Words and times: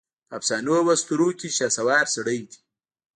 په 0.27 0.33
افسانواواسطوروکې 0.39 1.49
شهسوار 1.57 2.05
سړی 2.15 2.39
دی 2.49 2.57